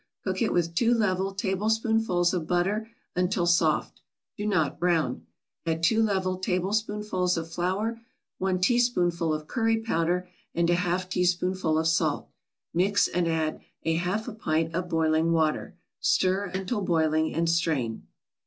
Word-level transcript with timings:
Cook 0.23 0.41
it 0.41 0.51
with 0.51 0.73
two 0.73 0.95
level 0.95 1.31
tablespoonfuls 1.31 2.33
of 2.33 2.47
butter 2.47 2.89
until 3.15 3.45
soft. 3.45 4.01
Do 4.35 4.47
not 4.47 4.79
brown. 4.79 5.27
Add 5.67 5.83
two 5.83 6.01
level 6.01 6.37
tablespoonfuls 6.39 7.37
of 7.37 7.51
flour, 7.51 8.01
one 8.39 8.59
teaspoonful 8.59 9.31
of 9.31 9.45
curry 9.45 9.77
powder 9.79 10.27
and 10.55 10.71
a 10.71 10.75
half 10.75 11.07
teaspoonful 11.07 11.77
of 11.77 11.87
salt. 11.87 12.31
Mix 12.73 13.07
and 13.09 13.27
add 13.27 13.61
a 13.83 13.93
half 13.93 14.27
pint 14.39 14.73
of 14.73 14.89
boiling 14.89 15.33
water. 15.33 15.75
Stir 15.99 16.45
until 16.45 16.81
boiling, 16.81 17.35
and 17.35 17.47
strain. 17.47 18.07